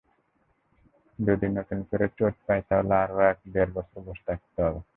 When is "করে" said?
1.89-2.05